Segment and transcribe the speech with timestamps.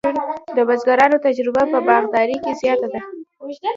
[0.55, 3.01] د بزګرانو تجربه په باغدارۍ کې زیاته ده.